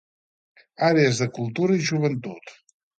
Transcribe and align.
Àrees 0.89 1.21
de 1.25 1.29
Cultura 1.37 1.79
i 1.79 1.87
Joventut. 1.95 2.61